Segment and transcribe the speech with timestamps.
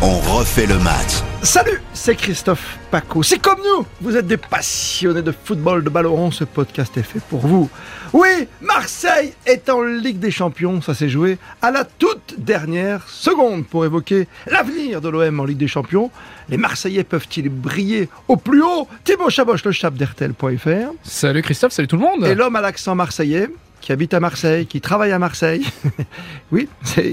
[0.00, 1.24] On refait le match.
[1.42, 3.24] Salut, c'est Christophe Paco.
[3.24, 7.20] C'est comme nous, vous êtes des passionnés de football, de ballon ce podcast est fait
[7.28, 7.68] pour vous.
[8.12, 13.66] Oui, Marseille est en Ligue des Champions, ça s'est joué à la toute dernière seconde
[13.66, 16.12] pour évoquer l'avenir de l'OM en Ligue des Champions.
[16.48, 18.86] Les Marseillais peuvent-ils briller au plus haut?
[19.02, 20.92] Thibaut Chaboche, le chap d'RTL.fr.
[21.02, 22.24] Salut Christophe, salut tout le monde.
[22.24, 23.48] Et l'homme à l'accent marseillais
[23.80, 25.66] qui habite à Marseille, qui travaille à Marseille.
[26.52, 26.68] oui,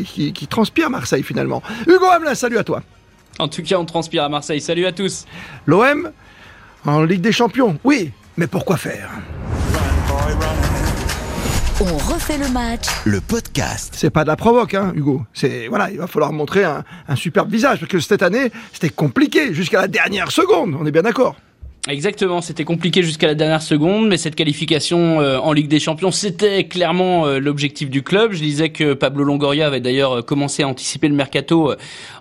[0.05, 1.62] qui, qui transpire Marseille finalement.
[1.88, 2.81] Hugo Hamelin, salut à toi.
[3.39, 4.62] En tout cas, on transpire à Marseille.
[4.62, 5.25] Salut à tous.
[5.66, 6.12] L'OM
[6.86, 9.09] en Ligue des Champions, oui, mais pourquoi faire?
[11.81, 12.86] On refait le match.
[13.03, 13.94] Le podcast.
[13.97, 15.25] C'est pas de la provoque, hein, Hugo.
[15.34, 18.89] C'est voilà, il va falloir montrer un, un superbe visage parce que cette année, c'était
[18.89, 20.75] compliqué jusqu'à la dernière seconde.
[20.80, 21.36] On est bien d'accord.
[21.88, 26.09] Exactement, c'était compliqué jusqu'à la dernière seconde, mais cette qualification euh, en Ligue des Champions,
[26.09, 28.31] c'était clairement euh, l'objectif du club.
[28.31, 31.73] Je disais que Pablo Longoria avait d'ailleurs euh, commencé à anticiper le mercato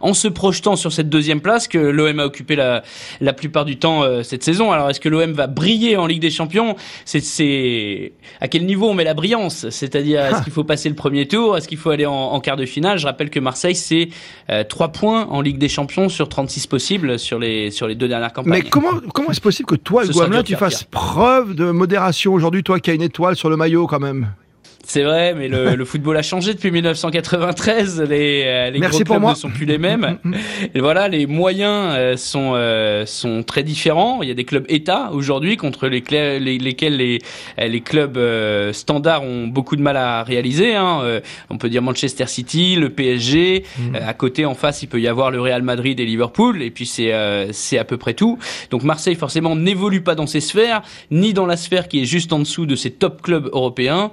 [0.03, 2.83] en se projetant sur cette deuxième place que l'OM a occupé la,
[3.23, 4.71] la plupart du temps cette saison.
[4.71, 6.77] Alors est-ce que l'OM va briller en Ligue des Champions?
[7.07, 9.71] C'est à quel niveau on met la brillance?
[9.71, 11.57] C'est-à-dire est-ce qu'il faut passer le premier tour?
[11.57, 12.99] Est-ce qu'il faut aller en, en, quart de finale?
[12.99, 14.09] Je rappelle que Marseille c'est
[14.69, 18.09] trois 3 points en Ligue des Champions sur 36 possibles sur les sur les deux
[18.09, 18.63] dernières campagnes.
[18.65, 22.81] Mais comment comment est-ce possible que toi, Hugo tu fasses preuve de modération aujourd'hui, toi
[22.81, 24.31] qui as une étoile sur le maillot quand même
[24.87, 28.03] c'est vrai, mais le, le, football a changé depuis 1993.
[28.03, 30.19] Les, euh, les Merci gros clubs ne sont plus les mêmes.
[30.23, 30.37] Mm, mm, mm.
[30.75, 34.23] Et voilà, les moyens euh, sont euh, sont très différents.
[34.23, 37.21] Il y a des clubs État aujourd'hui contre les, les, lesquels les
[37.59, 38.19] les clubs
[38.73, 40.75] standards ont beaucoup de mal à réaliser.
[40.75, 41.21] Hein.
[41.51, 43.65] on peut dire Manchester City, le PSG.
[43.95, 46.63] à côté, en face, il peut y avoir le Real Madrid et Liverpool.
[46.63, 47.13] Et puis c'est
[47.53, 48.39] c'est à peu près tout.
[48.71, 52.33] Donc Marseille forcément n'évolue pas dans ces sphères, ni dans la sphère qui est juste
[52.33, 54.11] en dessous de ces top clubs européens.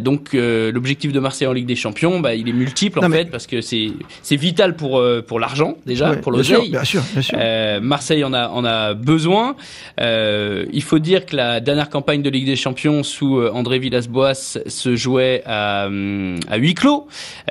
[0.00, 3.08] Donc donc euh, l'objectif de Marseille en Ligue des Champions, bah, il est multiple en
[3.08, 3.90] fait parce que c'est
[4.22, 6.70] c'est vital pour euh, pour l'argent déjà, pour l'oseille.
[6.70, 7.38] Bien sûr, bien sûr.
[7.40, 9.54] Euh, Marseille en a en a besoin.
[9.98, 14.96] il faut dire que la dernière campagne de Ligue des Champions sous André Villas-Boas se
[14.96, 17.06] jouait à à huis clos,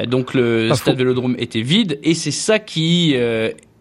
[0.08, 3.16] donc le stade Vélodrome était vide et c'est ça qui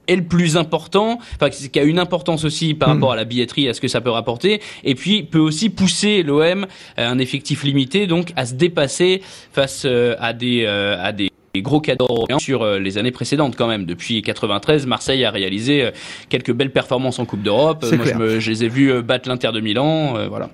[0.08, 2.92] est le plus important, enfin qui a une importance aussi par hmm.
[2.92, 6.22] rapport à la billetterie, à ce que ça peut rapporter, et puis peut aussi pousser
[6.22, 11.12] l'OM à un effectif limité, donc à se dépasser face euh, à des euh, à
[11.12, 11.27] des
[11.62, 13.84] gros cadeaux sur euh, les années précédentes quand même.
[13.84, 15.90] Depuis 93, Marseille a réalisé euh,
[16.28, 17.84] quelques belles performances en Coupe d'Europe.
[17.92, 20.28] Moi, je, je, les ai vus euh, battre l'Inter de Milan.
[20.28, 20.50] voilà.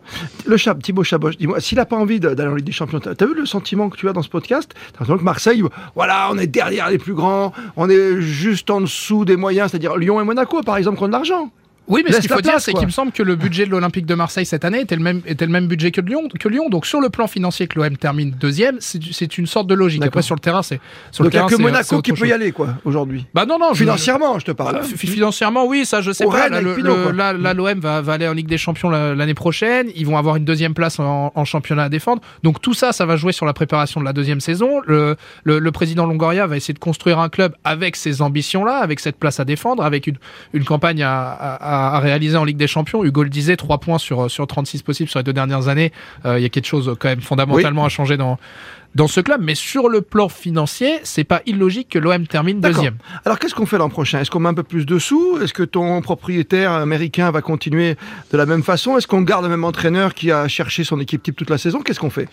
[0.47, 3.27] Le Chab, Thibaut Chaboche, dis-moi, s'il n'a pas envie d'aller en Ligue des Champions, t'as
[3.27, 4.75] vu le sentiment que tu as dans ce podcast?
[4.99, 5.63] T'as que Marseille,
[5.95, 9.97] voilà, on est derrière les plus grands, on est juste en dessous des moyens, c'est-à-dire
[9.97, 11.51] Lyon et Monaco, par exemple, qui ont de l'argent.
[11.87, 14.07] Oui, mais ce qu'il faut dire, c'est qu'il me semble que le budget de l'Olympique
[14.07, 16.71] de Marseille cette année était le même, était le même budget que Lyon, que Lyon.
[16.71, 20.05] Donc sur le plan financier, que l'OM termine deuxième, c'est une sorte de logique.
[20.05, 20.81] Après sur le terrain, c'est
[21.19, 23.27] donc il n'y a que Monaco qui peut y aller quoi aujourd'hui.
[23.35, 23.75] Bah non non.
[23.75, 24.83] Financièrement, je, te parle.
[24.85, 26.49] financièrement, oui, ça je sais pas.
[26.49, 29.89] Là, l'OM va, va, aller en Ligue des Champions l'année prochaine.
[29.95, 32.23] Ils vont avoir une deuxième place en, championnat à défendre.
[32.43, 34.81] Donc tout ça, ça va jouer sur la préparation de la deuxième saison.
[34.87, 39.17] Le, le, président Longoria va essayer de construire un club avec ces ambitions-là, avec cette
[39.17, 40.17] place à défendre, avec une,
[40.53, 43.05] une campagne à, à, à réaliser en Ligue des Champions.
[43.05, 45.93] Hugo le disait, 3 points sur, sur 36 possibles sur les deux dernières années.
[46.25, 48.39] Euh, il y a quelque chose quand même fondamentalement à changer dans,
[48.95, 49.41] dans ce club.
[49.43, 52.97] Mais sur le plan financier, c'est pas illogique que l'OM termine deuxième.
[53.25, 54.21] Alors qu'est-ce qu'on fait l'an prochain?
[54.21, 55.39] Est-ce qu'on met un peu plus de sous?
[55.43, 57.97] Est-ce que ton propriétaire américain va continuer
[58.33, 58.97] de la même façon?
[58.97, 61.81] Est-ce qu'on garde le même entraîneur qui a cherché son équipe type toute la saison?
[61.81, 62.29] Qu'est-ce qu'on fait?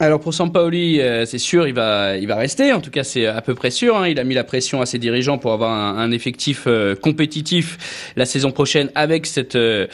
[0.00, 2.72] Alors pour Sampaoli, euh, c'est sûr, il va, il va rester.
[2.72, 3.96] En tout cas, c'est à peu près sûr.
[3.96, 4.08] Hein.
[4.08, 8.26] Il a mis la pression à ses dirigeants pour avoir un, effectif euh, compétitif la
[8.26, 9.86] saison prochaine avec cette, euh,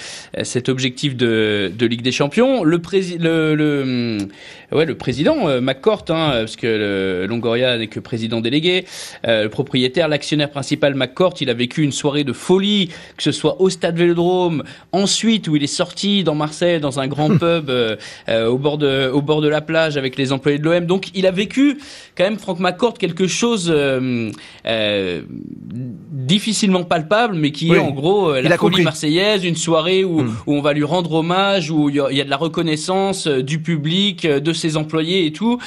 [0.43, 2.65] cet objectif de, de Ligue des Champions.
[2.65, 4.19] Le, président, le, le,
[4.73, 8.87] ouais, le président McCourt, hein, parce que le Longoria n'est que président délégué,
[9.25, 13.61] le propriétaire, l'actionnaire principal McCourt, il a vécu une soirée de folie, que ce soit
[13.61, 17.71] au Stade Vélodrome, ensuite où il est sorti dans Marseille dans un grand pub
[18.29, 20.87] au bord de, au bord de la plage avec les employés de l'OM.
[20.87, 21.79] Donc il a vécu
[22.17, 24.31] quand même Franck McCourt quelque chose euh,
[24.67, 25.23] euh,
[25.73, 30.37] difficilement palpable, mais qui est en gros euh, la folie marseillaise, une soirée où, hmm.
[30.47, 34.27] où, on va lui rendre hommage, où il y, a de la reconnaissance du public,
[34.27, 35.59] de ses employés et tout.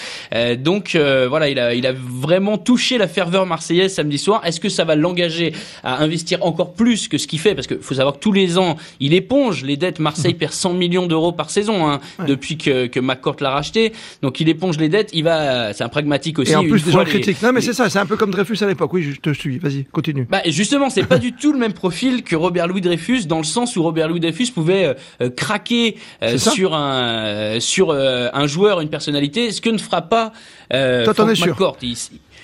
[0.60, 4.42] donc voilà, il a, il a vraiment touché la ferveur marseillaise samedi soir.
[4.46, 5.54] Est-ce que ça va l'engager
[5.84, 7.56] à investir encore plus que ce qu'il fait?
[7.56, 10.00] Parce qu'il faut savoir que tous les ans, il éponge les dettes.
[10.00, 10.38] Marseille hmm.
[10.38, 13.94] perd 100 millions d'euros par saison hein, depuis que, que McCourt l'a racheté.
[14.22, 15.10] Donc il éponge les dettes.
[15.14, 16.52] Il va, c'est un pragmatique aussi.
[16.52, 17.42] Et en plus des gens critiques.
[17.42, 18.94] Non mais c'est ça, c'est un peu comme Dreyfus à l'époque.
[18.94, 19.60] Oui, je te suis.
[19.60, 20.28] Vas-y, continue.
[20.30, 23.44] Bah justement, c'est pas du tout le même profil que Robert Louis Dreyfus dans le
[23.44, 25.98] sens où Robert Louis Dreyfus pouvait euh, craquer
[26.38, 30.32] sur un sur un joueur, une personnalité, ce que ne fera pas
[30.70, 31.78] Toi, Frank McCourt.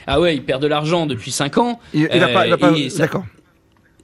[0.07, 1.79] ah ouais, il perd de l'argent depuis 5 ans.
[1.93, 3.23] Il, il va pas, il va pas d'accord.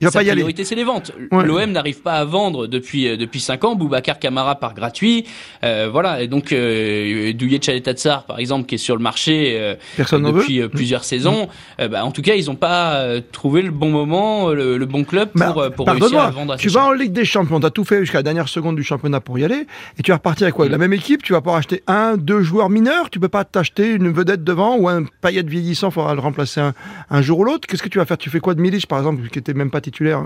[0.02, 1.14] Il va Sa pas y priorité, c'est les ventes.
[1.32, 3.76] L'OM n'arrive pas à vendre depuis euh, depuis cinq ans.
[3.76, 5.26] Boubacar Camara part gratuit,
[5.64, 6.22] euh, voilà.
[6.22, 11.02] Et donc euh, Douillet Tchaletatsar, par exemple, qui est sur le marché euh, depuis plusieurs
[11.02, 11.04] mmh.
[11.04, 11.48] saisons.
[11.78, 15.72] Bah, en tout cas, ils n'ont pas trouvé le bon moment, le, bon club pour,
[15.72, 16.54] pour réussir à vendre.
[16.54, 18.76] À tu vas en Ligue des Champions, tu as tout fait jusqu'à la dernière seconde
[18.76, 19.66] du championnat pour y aller,
[19.98, 20.68] et tu vas repartir avec quoi?
[20.68, 20.82] La mmh.
[20.82, 23.10] même équipe, tu vas pas acheter un, deux joueurs mineurs?
[23.10, 25.90] Tu peux pas t'acheter une vedette devant ou un paillette vieillissant.
[25.92, 26.74] Faudra le remplacer un,
[27.10, 27.68] un jour ou l'autre?
[27.68, 28.18] Qu'est-ce que tu vas faire?
[28.18, 30.24] Tu fais quoi de Milic, par exemple, qui était même pas titulaire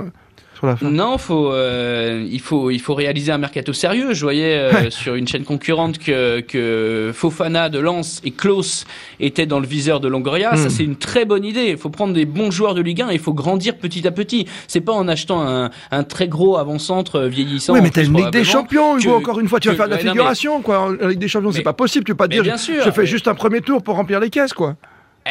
[0.59, 4.13] sur la fin Non, faut, euh, il, faut, il faut réaliser un mercato sérieux.
[4.13, 8.85] Je voyais euh, sur une chaîne concurrente que, que Fofana de Lens et Klaus
[9.19, 10.55] étaient dans le viseur de Longoria.
[10.55, 10.69] Ça, hmm.
[10.69, 11.67] c'est une très bonne idée.
[11.69, 14.11] Il faut prendre des bons joueurs de Ligue 1 et il faut grandir petit à
[14.11, 14.47] petit.
[14.67, 17.73] C'est pas en achetant un, un très gros avant-centre vieillissant.
[17.73, 19.59] Oui, mais t'as une Ligue des Champions, Hugo, encore une fois.
[19.59, 20.95] Tu vas faire de la figuration, quoi.
[20.99, 22.05] La Ligue des Champions, c'est pas possible.
[22.05, 24.53] Tu peux pas dire, sûr, je fais juste un premier tour pour remplir les caisses,
[24.53, 24.75] quoi.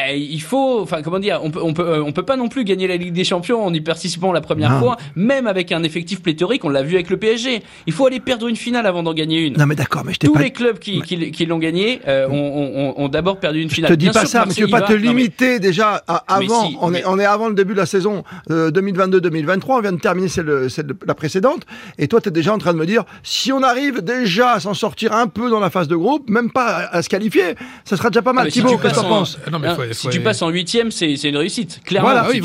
[0.07, 2.47] Eh, il faut, enfin comment dire, on peut, on peut, euh, on peut pas non
[2.47, 5.83] plus gagner la Ligue des Champions en y participant la première fois, même avec un
[5.83, 6.63] effectif pléthorique.
[6.65, 7.63] On l'a vu avec le PSG.
[7.87, 9.57] Il faut aller perdre une finale avant d'en gagner une.
[9.57, 13.07] Non mais d'accord, mais je tous les clubs qui, qui, l'ont gagné euh, ont, ont,
[13.07, 13.91] d'abord perdu une finale.
[13.91, 16.69] Je te dis pas ça, mais tu veux pas te limiter déjà avant.
[16.81, 19.49] on est, on est avant le début de la saison 2022-2023.
[19.49, 21.65] Euh, on vient de terminer celle, de la précédente,
[21.97, 24.59] et toi tu es déjà en train de me dire si on arrive déjà à
[24.59, 27.55] s'en sortir un peu dans la phase de groupe, même pas à, se qualifier,
[27.85, 28.47] ça sera déjà pas mal.
[28.47, 29.37] Ah, Thibaut, qu'est-ce que tu penses?
[29.93, 31.81] Si tu passes en huitième, c'est une réussite.
[31.83, 32.09] Clairement.
[32.09, 32.41] Voilà, oui,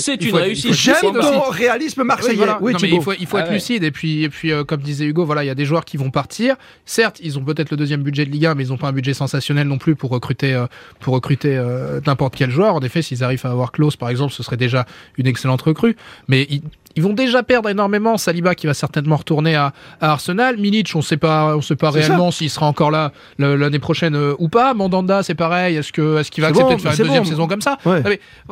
[0.00, 0.72] c'est une réussite.
[0.72, 2.46] J'aime ton réalisme marseillais.
[2.60, 3.84] Oui, mais il faut, il faut être ah lucide.
[3.84, 5.96] Et puis, et puis, euh, comme disait Hugo, voilà, il y a des joueurs qui
[5.96, 6.56] vont partir.
[6.84, 8.92] Certes, ils ont peut-être le deuxième budget de Ligue 1, mais ils n'ont pas un
[8.92, 10.66] budget sensationnel non plus pour recruter, euh,
[11.00, 12.74] pour recruter euh, n'importe quel joueur.
[12.74, 14.86] En effet, s'ils arrivent à avoir Klaus, par exemple, ce serait déjà
[15.16, 15.96] une excellente recrue.
[16.28, 16.46] Mais
[16.98, 18.18] ils vont déjà perdre énormément.
[18.18, 20.56] Saliba qui va certainement retourner à, Arsenal.
[20.56, 24.34] Milic, on sait pas, on sait pas réellement s'il sera encore là l'année prochaine euh,
[24.40, 24.74] ou pas.
[24.74, 25.76] Mandanda, c'est pareil.
[25.76, 27.78] Est-ce que est-ce qu'il va accepter de faire une deuxième saison comme ça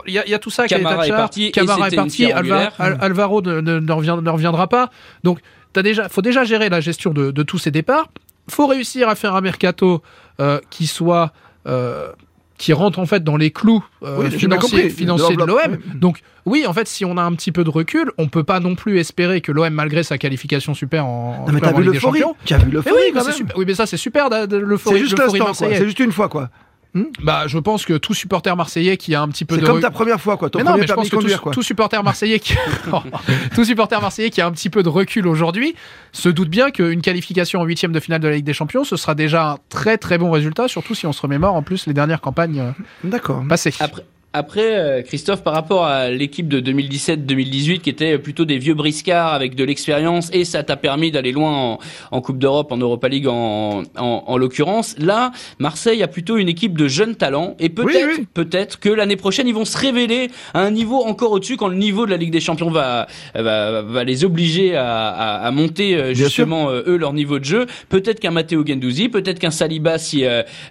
[0.06, 0.68] Il y, a tout ça.
[0.68, 1.50] Camara est parti.
[1.50, 2.30] Camara est parti.
[2.30, 4.90] Alvaro ne, reviendra pas.
[5.24, 5.40] Donc,
[5.74, 8.06] il déjà, faut déjà gérer la gestion de, tous ces départs.
[8.48, 10.02] Faut réussir à faire un mercato
[10.38, 11.32] euh, qui soit
[11.66, 12.12] euh,
[12.58, 15.78] qui rentre en fait dans les clous euh, financiers, de l'OM.
[15.94, 18.60] Donc oui, en fait, si on a un petit peu de recul, on peut pas
[18.60, 22.22] non plus espérer que l'OM, malgré sa qualification super en, non, mais as vu l'euphorie.
[22.24, 23.12] Oui,
[23.56, 24.96] oui, mais ça c'est super l'euphorie.
[24.96, 25.16] C'est juste
[25.54, 26.50] C'est juste une fois quoi.
[26.94, 29.60] Hmm bah, je pense que tout supporter marseillais qui a un petit peu de.
[29.60, 30.50] C'est comme ta première fois, quoi.
[30.50, 32.54] Ton non, mais je pense que tout, supporter marseillais qui,
[33.54, 35.74] tout supporter marseillais qui a un petit peu de recul aujourd'hui
[36.12, 38.96] se doute bien qu'une qualification en huitième de finale de la Ligue des Champions, ce
[38.96, 41.94] sera déjà un très très bon résultat, surtout si on se remémore en plus les
[41.94, 42.70] dernières campagnes euh,
[43.04, 43.44] D'accord.
[43.48, 43.74] passées.
[43.80, 44.04] Après,
[44.36, 49.32] après, euh, Christophe, par rapport à l'équipe de 2017-2018, qui était plutôt des vieux briscards
[49.32, 51.78] avec de l'expérience, et ça t'a permis d'aller loin
[52.10, 56.76] en, Coupe d'Europe, en Europa League en, en, l'occurrence, là, Marseille a plutôt une équipe
[56.76, 60.70] de jeunes talents, et peut-être, peut-être que l'année prochaine, ils vont se révéler à un
[60.70, 64.24] niveau encore au-dessus, quand le niveau de la Ligue des Champions va, va, va les
[64.24, 65.06] obliger à,
[65.36, 67.66] à, monter euh, justement euh, eux leur niveau de jeu.
[67.88, 70.24] Peut-être qu'un Matteo Gendouzi, peut-être qu'un Saliba, si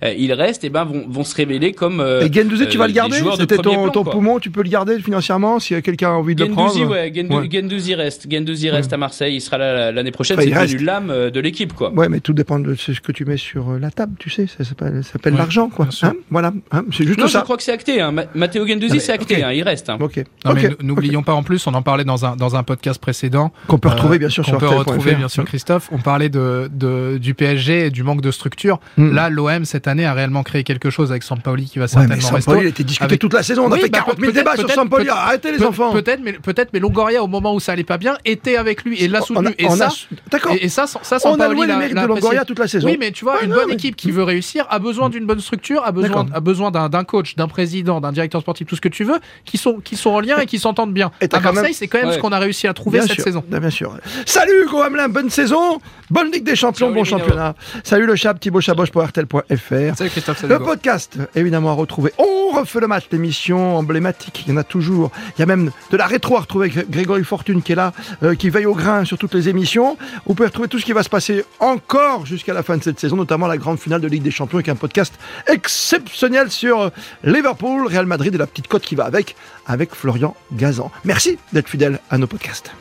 [0.03, 2.01] il reste, et eh ben vont, vont se révéler comme.
[2.21, 3.21] et Gendouzi, tu vas le garder
[3.57, 6.89] ton, ton poumon, tu peux le garder financièrement si quelqu'un a envie de le prendre.
[6.89, 7.11] Ouais,
[7.51, 8.27] Gendouzi, reste.
[8.31, 9.35] Gendouzi reste à Marseille.
[9.35, 10.39] Il sera là l'année prochaine.
[10.39, 11.91] c'est devenu l'âme euh, de l'équipe, quoi.
[11.91, 14.47] Ouais, mais tout dépend de ce que tu mets sur euh, la table, tu sais.
[14.47, 15.87] Ça s'appelle l'argent, quoi.
[16.03, 16.53] Hein voilà.
[16.71, 17.39] Hein, c'est juste non, ça.
[17.39, 18.01] je crois que c'est acté.
[18.01, 18.13] Hein.
[18.33, 19.43] Matteo Gendouzi, c'est acté.
[19.43, 19.51] Hein.
[19.51, 19.89] Il reste.
[19.89, 19.97] Hein.
[19.99, 20.23] Ok.
[20.81, 23.51] N'oublions pas en plus, on en parlait dans un dans un podcast précédent.
[23.67, 24.53] Qu'on peut retrouver bien sûr sur.
[24.53, 25.89] Qu'on peut retrouver bien sûr, Christophe.
[25.91, 26.69] On parlait de
[27.17, 28.79] du PSG et du manque de structure.
[28.97, 29.13] Hmm.
[29.13, 32.51] Là, l'OM cette année a réellement créé quelque chose avec Sampaoli qui va certainement rester.
[32.61, 33.65] il était discuté toute la saison.
[33.65, 35.09] On a fait 40 000 débats sur Sampaoli.
[35.09, 35.91] Arrêtez les enfants.
[35.91, 39.01] Peut-être, mais peut-être, mais Longoria au moment où ça allait pas bien était avec lui
[39.01, 39.53] et l'a soutenu.
[39.57, 39.89] Et ça,
[40.31, 40.55] d'accord.
[40.59, 42.87] Et ça, ça, on a loué les mérites de Longoria toute la saison.
[42.87, 45.83] Oui, mais tu vois, une bonne équipe qui veut réussir a besoin d'une bonne structure,
[45.83, 49.03] a besoin, a besoin d'un coach, d'un président, d'un directeur sportif, tout ce que tu
[49.03, 51.11] veux, qui sont, qui sont en lien et qui s'entendent bien.
[51.31, 53.43] À Marseille, c'est quand même ce qu'on a réussi à trouver cette saison.
[53.47, 53.97] Bien sûr.
[54.25, 57.55] Salut Hugo Hamelin, bonne saison, bonne Ligue des Champions, bon championnat.
[57.83, 59.97] Salut le Chab, Thibaut Chaboche pour RTL.fr.
[59.97, 60.43] Salut Christophe.
[60.43, 62.11] Le podcast, évidemment, à retrouver.
[62.17, 63.24] On refait le match, l'émission
[63.77, 64.43] emblématique.
[64.45, 65.11] Il y en a toujours.
[65.37, 67.93] Il y a même de la rétro à retrouver avec Grégory Fortune qui est là,
[68.23, 69.97] euh, qui veille au grain sur toutes les émissions.
[70.25, 72.99] Vous pouvez retrouver tout ce qui va se passer encore jusqu'à la fin de cette
[72.99, 75.13] saison, notamment la grande finale de Ligue des Champions avec un podcast
[75.47, 76.89] exceptionnel sur euh,
[77.23, 80.91] Liverpool, Real Madrid et la petite cote qui va avec, avec Florian Gazan.
[81.03, 82.71] Merci d'être fidèle à nos podcasts.